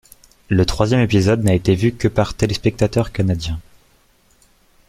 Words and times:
Le 0.49 0.65
troisième 0.65 1.01
épisode 1.01 1.43
n'a 1.43 1.53
été 1.53 1.75
vu 1.75 1.91
que 1.91 2.07
par 2.07 2.33
téléspectateurs 2.33 3.11
canadiens. 3.11 3.59